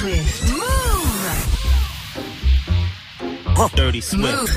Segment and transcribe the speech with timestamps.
[0.00, 0.48] Swift.
[0.56, 1.28] Move.
[3.76, 4.32] Dirty Swift.
[4.32, 4.48] Move.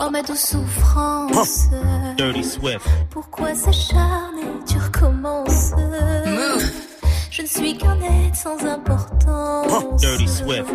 [0.00, 1.70] Oh ma douce souffrance.
[2.16, 2.88] Dirty Swift.
[3.10, 5.70] Pourquoi s'acharner, tu recommences.
[7.34, 10.00] Je ne suis qu'un être sans importance.
[10.02, 10.68] Dirty Swift.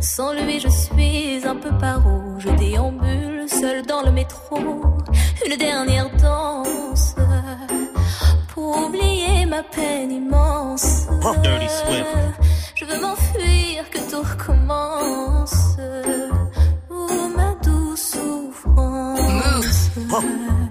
[0.00, 2.38] Sans lui, je suis un peu paro.
[2.38, 4.58] Je déambule seul dans le métro.
[5.44, 7.16] Une dernière danse.
[8.54, 11.08] Pour oublier ma peine immense.
[11.42, 12.06] Dirty Swift.
[12.76, 15.78] Je veux m'enfuir, que tout recommence.
[16.90, 19.90] Oh, ma douce souffrance.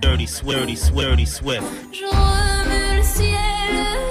[0.02, 0.57] Dirty Swift.
[0.57, 1.09] Dirty Swift.
[1.09, 1.63] Dirty Swift.
[1.91, 4.06] Je remue le ciel,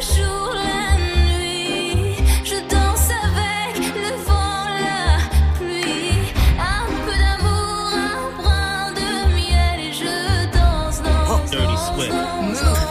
[12.05, 12.86] danse,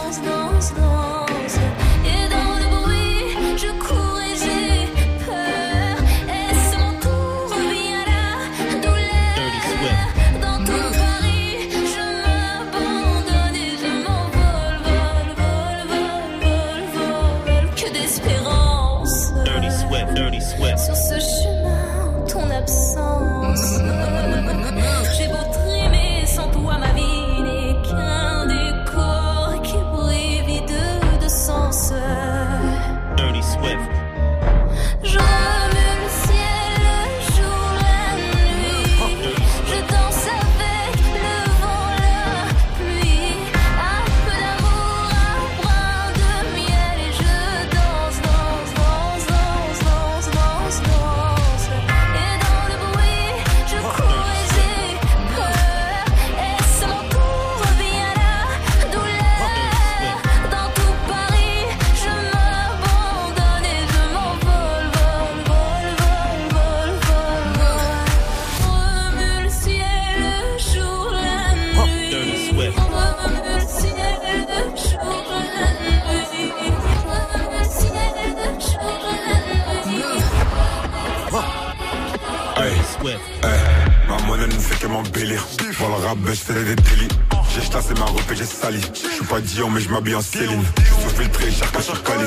[86.24, 87.08] Je fais des délits.
[87.54, 88.80] J'ai chassé ma robe et j'ai sali.
[88.94, 90.62] Je suis pas Dion, mais je m'habille en Céline.
[91.02, 92.24] Sous filtré, que sur Cali.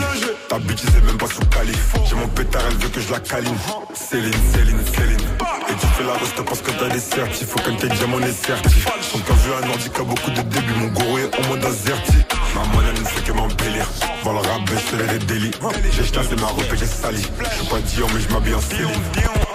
[0.47, 1.73] Ta bitch, c'est même pas sous Cali.
[2.07, 3.55] J'ai mon pétard, elle veut que je la câline.
[3.93, 5.27] Céline, Céline, Céline.
[5.69, 7.45] Et tu fais la reste parce que t'as des certis.
[7.45, 8.75] Faut qu'un tes diamant est certi.
[8.85, 11.65] Quand t'as vu un ordi qui a beaucoup de débuts, mon gourou est en mode
[11.65, 12.17] azerti.
[12.55, 13.85] Ma monnaie ne fait que m'embellir.
[14.23, 15.51] Pour le rap, je fais des délits.
[15.91, 17.21] J'ai chassé ma robe et j'ai sali.
[17.21, 18.89] Je suis pas Dion, mais je m'habille en Céline.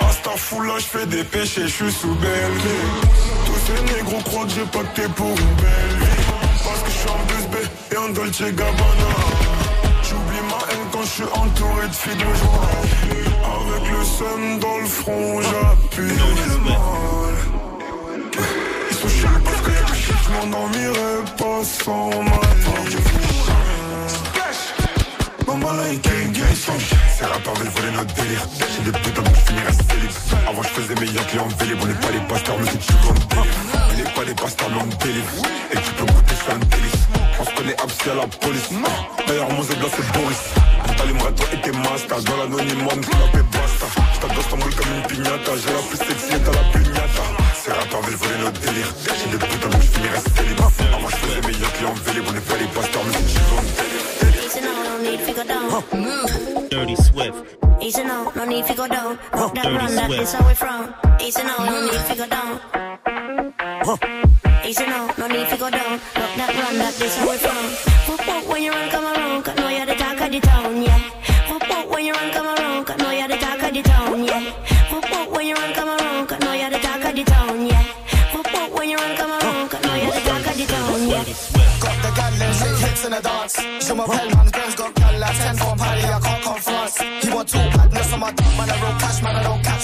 [0.09, 2.53] Instant fou là, je fais des péchés, je suis sous belle
[3.65, 6.25] ces négros croient que j'ai pacté pour une belle vie.
[6.65, 9.11] Parce que je suis en bus B et en Dolce Gabbana.
[10.03, 12.71] J'oublie ma haine quand je suis entouré de filles de joie.
[13.57, 17.35] Avec le seum dans le front, j'appuie le mal.
[18.91, 19.71] Ils sont chiants parce que
[20.25, 22.41] je m'endormirai pas sans ma
[22.89, 22.97] vie.
[25.47, 26.75] Maman là, il gang gang song.
[27.19, 28.47] Ces rappeurs veulent voler notre délire.
[28.59, 30.34] J'ai des putains je finirai célib.
[30.47, 31.79] Avant, je faisais meilleur client en vélib.
[31.83, 33.45] On n'est pas les pasteurs, mais c'est tu en délire.
[33.91, 35.25] On n'est pas les pasteurs, mais on délire.
[35.73, 37.05] Et tu peux goûter, je fais un délice.
[37.41, 38.69] On se connaît abs à la police.
[39.27, 40.43] D'ailleurs, mon zébla, c'est Boris.
[40.97, 42.23] T'allumeras toi et tes masters.
[42.23, 43.87] Dans l'anonymat, nous la paix basta.
[44.15, 45.53] J't'adore Istanbul comme une pignata.
[45.57, 47.25] J'ai la plus sexy et t'as la pignata.
[47.65, 48.91] Ces rappeurs veulent voler notre délire.
[49.05, 50.61] J'ai des putains donc je finirai célib.
[50.61, 52.25] Avant, je faisais meilleur client en vélib.
[52.29, 53.41] On n'est pas les pasteurs, mais c'est tu
[55.41, 56.69] en down.
[56.71, 57.35] Dirty Swift.
[57.85, 59.19] Easy now, no need to go down.
[59.35, 60.33] Rock that Dirty run, that Swift.
[60.33, 60.95] how we from.
[61.21, 62.61] Easy now, no need to go down.
[64.65, 66.01] Easy now, no need to go down.
[66.17, 67.65] Rock that run, that is how we from.
[68.09, 70.83] Whoop whoop when you run, come around, 'cause know you're the talk of the town,
[70.83, 70.99] yeah.
[71.51, 74.25] Whoop whoop when you run, come around, 'cause know you're the talk of the town,
[74.25, 74.43] yeah.
[74.91, 77.67] Whoop whoop when you run, come around, 'cause know you're the talk of the town,
[77.67, 77.85] yeah.
[78.33, 81.09] Whoop whoop when you run, come around, 'cause know you're the talk of the town,
[81.13, 81.25] yeah.
[81.85, 83.57] Got the gal and shake hips in the dance.
[83.87, 86.61] Je m'appelle man, Ben's got gal like 10 for party, I can't come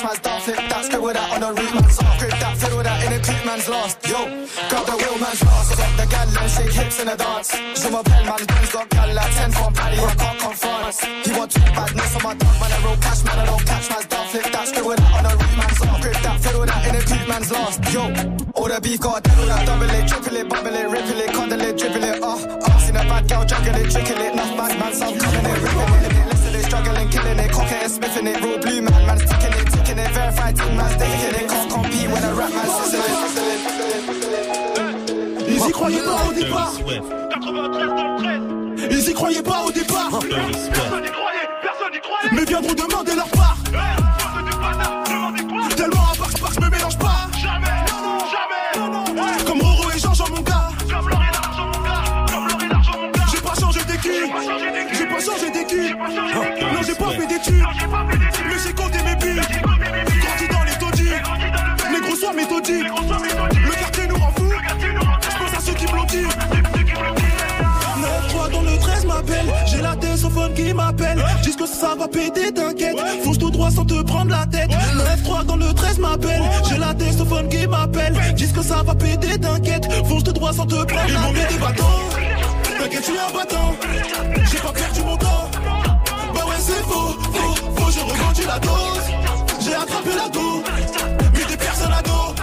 [0.00, 0.43] catch man's dog.
[0.43, 2.19] Flip that, scribble that on the root man's off.
[2.19, 3.97] Grip that, fiddle that in a clip man's lost.
[4.08, 4.20] Yo,
[4.69, 5.76] grab the wheel man's lost.
[5.76, 7.50] Got the gal and shake hips in the dance.
[7.52, 11.00] Je m'appelle man, Ben's got gal like 10 for party, I can't come France.
[11.05, 13.87] He want two madness on my dog, man, I roll cash, man, I don't catch
[13.91, 14.26] man's dog.
[14.31, 16.00] Flip that, scribble that on the root man's off.
[16.00, 17.79] Grip that, fiddle that in a clip man's lost.
[17.93, 18.02] Yo,
[18.56, 21.61] all the beef got double that, double it, triple it, bubble it, ripple it, cuddle
[21.61, 22.79] it, dribble it, uh, uh.
[22.81, 25.93] Seen a bad girl juggle it, tricking it, enough bad man, some coming it, ripping
[25.93, 28.69] it, living, listening, struggling, killing it, cocking it, sniffing it, raw
[30.50, 31.49] it, verified team man's taking it.
[31.49, 33.14] Can't compete when a rap man's sizzling.
[35.49, 36.73] Ils y croyaient pas au départ.
[36.73, 37.02] Swift.
[38.91, 40.20] Ils y croyaient pas au départ.
[40.20, 40.75] Dirty Swift.
[42.32, 43.39] Mais viendront demander leur part.
[71.14, 72.96] M'appelle Dis que ça va péter t'inquiète.
[73.24, 74.70] Fonce tout droit sans te prendre la tête.
[75.24, 76.42] 9-3 dans le 13 m'appelle.
[76.68, 78.14] J'ai la tête au phone qui m'appelle.
[78.34, 79.88] Dis que ça va péter t'inquiète.
[80.06, 81.84] Fonce tout droit sans te prendre la tête Ils m'ont mis des bâtons.
[82.78, 83.74] T'inquiète je suis un battant
[84.50, 85.50] J'ai pas perdu mon temps.
[86.34, 87.90] Bah ouais c'est faux, faux, faux.
[87.90, 89.60] J'ai revendu la dose.
[89.60, 90.62] J'ai attrapé la go
[91.34, 92.34] Mis des personnes à dos.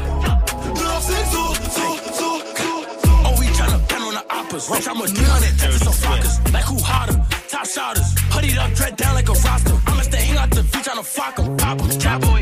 [0.75, 4.69] Dehors c'est zoo, zoo, zoo, zoo Oh, we tryna pen on the oppas.
[4.69, 5.27] Much money.
[5.35, 6.51] On it, Texas on.
[6.53, 7.36] Like who hotter?
[7.67, 8.13] Top shotters.
[8.31, 9.73] Hoodied up, dread down like a roster.
[9.87, 11.57] I'ma stay hang out the feet tryna fuck 'em.
[11.57, 12.41] Pop 'em, cowboy.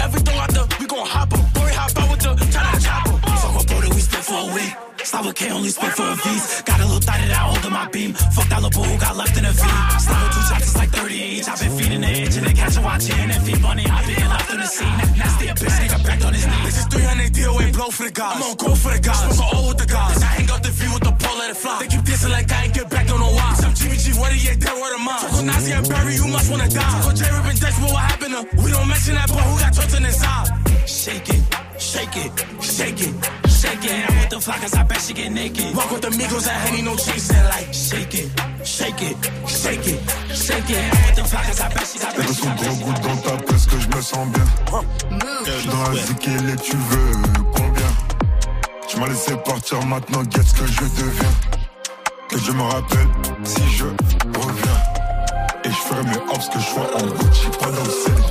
[0.00, 1.40] Everything out there, we gon' hop 'em.
[1.54, 3.20] Boy, hop out with the tryna chop 'em.
[3.20, 4.74] Fuck up, brother, we spent for a week.
[5.04, 6.62] Slava K only spent for a V's.
[6.62, 8.14] Got a little thought that I hold in my beam.
[8.34, 9.62] Fuck that little boo who got left in a V.
[9.98, 11.48] Slava two shots is like 30 each.
[11.48, 13.18] I've been feeding the itch and they catch a watching.
[13.18, 14.96] And feed bunny, I've been left in the scene.
[15.18, 16.64] Nasty a bitch, nigga back on his knees.
[16.64, 18.36] This is 300 DOA blow for the guys.
[18.36, 19.34] I'm on go for the guys.
[19.36, 19.71] Smoke all with
[25.88, 27.00] Barry, you must wanna die?
[27.00, 28.62] Choco J Rip and Dex, what happened to?
[28.62, 30.48] We don't mention that boy who got tortured inside?
[30.86, 31.42] Shake it,
[31.78, 33.14] shake it, shake it,
[33.48, 34.10] shake it.
[34.10, 35.74] I'm with the flockers, I bet she get naked.
[35.74, 37.44] Walk with the Migos and Henny, no chasing.
[37.44, 38.28] Like, shake it,
[38.64, 40.00] shake it, shake it,
[40.34, 40.82] shake it.
[40.92, 43.70] I'm with the flockers, I bet she got de son gros goût dans ta peste
[43.70, 44.44] que je me sens bien.
[44.70, 47.12] Dans la zik tu veux
[47.54, 47.92] combien
[48.88, 51.34] Tu m'as laissé partir maintenant, guette ce que je deviens.
[52.28, 53.08] Que je me rappelle
[53.44, 54.61] si je reviens.
[55.92, 58.24] Ferai mes hops que je sois en Gucci, pas dans le CELI.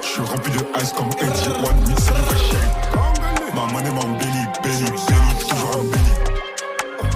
[0.00, 3.54] Je suis rempli de ice comme Eddie One, me c'est le shake.
[3.54, 6.14] Ma money, mon belly, belly, belly, toujours un belly.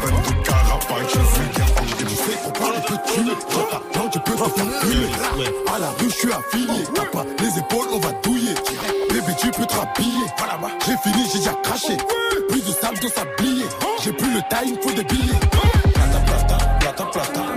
[0.03, 2.39] 22 carats, pareil que je suis vulgaire, j'ai des bouffées.
[2.45, 3.37] On parle de tuer,
[3.95, 5.75] dans ta tu peux te faire.
[5.75, 6.85] À la rue, je suis affilié.
[6.95, 8.55] T'as pas les épaules, on va douiller.
[9.11, 10.27] Bébé, tu peux te rhabiller.
[10.87, 11.97] J'ai fini, j'ai déjà craché.
[12.49, 13.67] Plus de sable de sablier.
[14.03, 15.39] J'ai plus le time, faut des billets.
[15.95, 17.48] Plata, plata, plata, plata.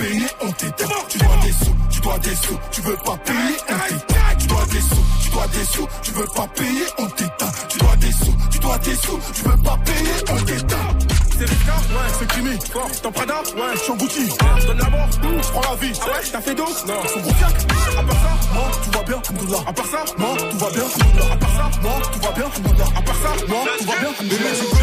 [0.00, 0.88] Payer, on t'éteint.
[1.08, 4.36] Tu dois des sous, tu dois des sous, tu veux pas payer, on t'éteint.
[4.38, 7.52] Tu dois des sous, tu dois des sous, tu veux pas payer, on t'éteint.
[7.68, 10.76] Tu dois des sous, tu dois des sous, tu veux pas payer, on t'éteint.
[11.38, 12.58] C'est Rika, ouais, c'est Kimi.
[13.02, 14.28] T'en Prada, ouais, je suis en Gucci.
[14.58, 15.92] Je donne la mort, je prends la vie?
[16.02, 17.54] Ah ouais, t'as fait d'autres Non, son gros fiac.
[17.98, 19.58] À part ça, non, tout va bien, Alhamdoulilah.
[19.66, 21.32] À part ça, non, tout va bien, Alhamdoulilah.
[21.32, 22.84] À part ça, non, tout va bien, Alhamdoulilah.
[22.96, 24.79] À part ça, non, tout va bien, Alhamdoulilah.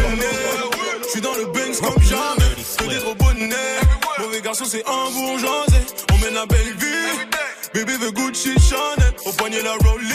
[4.68, 5.80] C'est un bourgeoisé.
[6.12, 7.26] On mène la belle vie.
[7.72, 9.14] Bébé veut Gucci Chanel.
[9.24, 10.12] Au poignet la Rollie.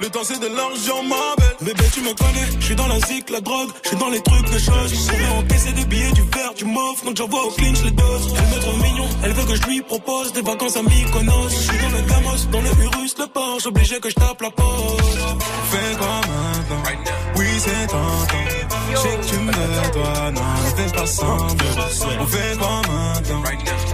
[0.00, 1.56] Le temps c'est de l'argent, ma belle.
[1.60, 2.46] Bébé, tu me connais.
[2.60, 3.70] Je suis dans la zik, la drogue.
[3.82, 5.08] Je suis dans les trucs de choses.
[5.08, 7.04] Pourrais encaisser des billets, du verre, du mauve.
[7.04, 8.34] Donc j'envoie au clinch les doses.
[8.36, 9.08] Elle me trouve mignon.
[9.22, 11.50] Elle veut que je lui propose des vacances à Mykonos.
[11.50, 13.66] Je suis dans le Gamos, dans le Urus, le Porsche.
[13.66, 15.18] Obligé que je tape la pause.
[15.70, 16.82] Fais quoi maintenant?
[17.36, 18.47] Oui, c'est tentant.
[18.90, 21.56] Je sais que tu me dois, non, ne fais pas semblant.
[22.20, 23.42] On fait quoi maintenant?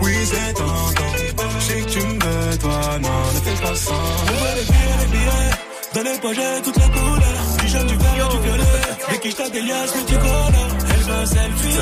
[0.03, 1.13] Oui, c'est tentant.
[1.59, 4.01] Je sais que tu me dois, non, ne fais pas semblant.
[4.29, 5.53] On veut les billets, les billets.
[5.95, 7.45] Dans les poches, j'ai toutes les couleurs.
[7.61, 8.65] Du jaune, du vert du violet.
[9.11, 10.53] Dès que je tape des liasses, multicolores.
[10.91, 11.79] Elle veut un selfie.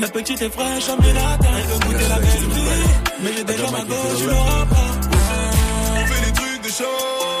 [0.00, 1.48] La petite est fraîche, en latin.
[1.56, 2.64] Elle veut goûter la belle vie.
[3.22, 4.90] Mais j'ai déjà ma gauche, tu l'auras pas.
[5.96, 7.33] On fait des trucs de choses,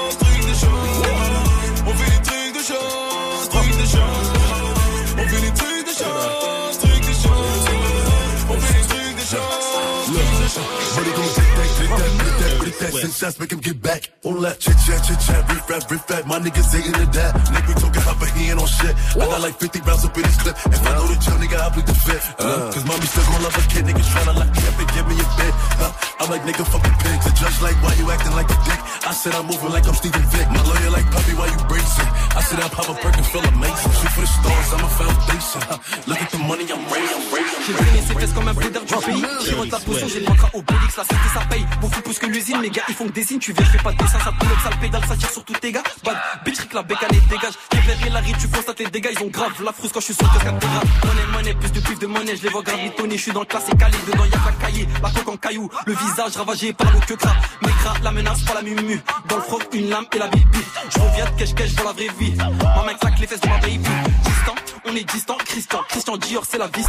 [10.54, 13.82] Body comme tic tac, tic tac, tic tac, tic that six shots, make him get
[13.82, 14.06] back.
[14.22, 16.26] All that chit chat, chit chat, riff rap, riff rap.
[16.30, 17.34] My niggas ain't into that.
[17.50, 18.94] Nigga, talking but he ain't on shit.
[19.18, 20.54] I got like 50 rounds up in this clip.
[20.70, 22.38] If I know the jail, nigga, I plead the fifth.
[22.38, 23.82] Uh, Cause mommy still gon' love a kid.
[23.82, 25.54] Niggas tryna lock me up and give me a bit.
[25.82, 25.92] Uh,
[26.22, 27.24] I'm like, nigga, fucking pigs.
[27.26, 28.80] The judge like, why you acting like a dick?
[29.04, 30.46] I said I'm moving like I'm Stephen Vick.
[30.54, 32.10] My lawyer like, puppy, why you bracing?
[32.30, 33.90] I said I pop a perk and feel amazing.
[33.98, 35.62] Shoot for the stars, I'm a foundation.
[35.66, 37.43] Uh, look at the money I'm raising.
[37.66, 39.24] J'ai drainé ses fesses comme un blédard du pays.
[39.44, 41.66] J'ai la potion, j'ai le mantra au Bélix, la santé ça paye.
[41.80, 43.38] Fou plus que l'usine, mes gars, ils font que des signes.
[43.38, 45.44] Tu viens, je fais pas de dessin, ça up, ça le pédale, ça tire sur
[45.44, 45.82] tous tes gars.
[46.04, 47.54] Bad bitch, la bécane et dégage.
[47.72, 50.00] Les verres et la ride, tu constates les dégâts, ils ont grave la frousse quand
[50.00, 50.60] je suis sur casque grave.
[50.60, 53.46] Monnaie, monnaie, plus de pif de monnaie, je les vois gravitonner, je suis dans le
[53.46, 53.96] classe et calé.
[54.06, 57.14] Dedans y'a pas de cahier, la coque en caillou, le visage ravagé par le que
[57.14, 57.36] gras.
[57.62, 59.00] Gras, la menace, pas la mumu.
[59.28, 60.58] Dans le froc, une lame et la bibi.
[60.90, 62.34] Je reviens de cache-cache dans la vraie vie.
[62.36, 63.78] Ma mec claque les fesses de ma baby.
[64.24, 64.54] Distant,
[64.86, 65.80] on est distant, Christian.
[65.88, 66.84] Christian Dior, c'est la vie.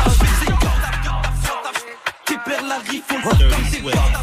[2.25, 4.17] T'es perds la rive, faut le comme des cordes.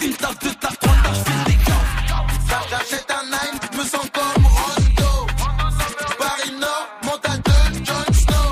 [0.00, 2.68] Une taf, deux taf, trois taf, fais des cordes.
[2.70, 5.26] J'achète un nine, me sens comme Rondo.
[6.18, 8.50] Paris Nord, monte à deux, Jon Snow.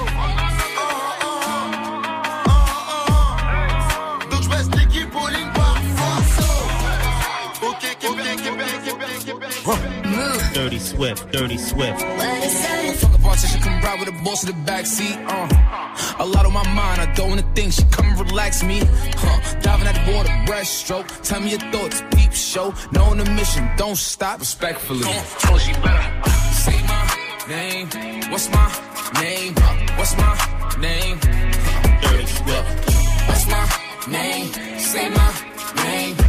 [4.31, 6.39] Donc je baisse l'équipe au ligne par force.
[7.63, 9.51] Ok, Québec, Québec, Québec, Québec.
[10.55, 12.01] Dirty Swift, Dirty Swift.
[12.01, 15.17] Fuck a politician, come ride with the boss in the backseat.
[15.29, 15.47] Uh.
[16.19, 17.73] A lot on my mind, I don't wanna think.
[17.73, 18.81] She come and relax me.
[18.83, 19.61] Huh.
[19.61, 21.07] Diving at the border, breaststroke.
[21.23, 22.75] Tell me your thoughts, peep show.
[22.93, 24.39] Knowing the mission, don't stop.
[24.41, 25.03] Respectfully.
[25.03, 26.07] Come on, she better
[26.65, 27.03] say my
[27.49, 27.87] name.
[28.31, 28.67] What's my
[29.21, 29.55] name?
[29.57, 30.33] Uh, What's my
[30.81, 31.19] name?
[32.03, 32.27] Dirty
[33.29, 33.65] What's my
[34.09, 34.53] name?
[34.79, 35.31] Say my
[35.85, 36.26] name.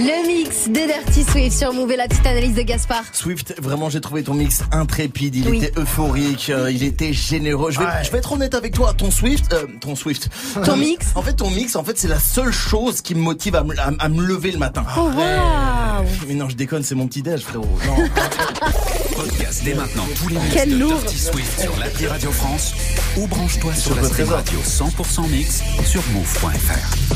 [0.00, 3.02] Le mix de Dirty Swift sur Move et la petite analyse de Gaspard.
[3.12, 5.34] Swift, vraiment, j'ai trouvé ton mix intrépide.
[5.34, 5.56] Il Oui.
[5.64, 7.72] était euphorique, euh, il était généreux.
[7.72, 8.94] Je vais, je vais être honnête avec toi.
[8.96, 10.28] Ton Swift, euh, ton Swift.
[10.64, 13.56] Ton mix En fait, ton mix, en fait, c'est la seule chose qui me motive
[13.56, 14.84] à me, à- à me lever le matin.
[14.96, 17.66] Oh waouh Mais non, je déconne, c'est mon petit déj, frérot.
[17.86, 17.96] Non.
[19.16, 21.00] Podcast dès maintenant tous les mix Quel de lourd.
[21.00, 22.72] Dirty Swift sur l'appli Radio France
[23.16, 27.07] ou branche-toi sur Sur la radio 100% mix sur move.fr.